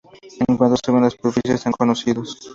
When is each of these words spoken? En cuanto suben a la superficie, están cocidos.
En 0.47 0.57
cuanto 0.57 0.77
suben 0.83 1.03
a 1.03 1.03
la 1.03 1.09
superficie, 1.11 1.53
están 1.53 1.73
cocidos. 1.73 2.35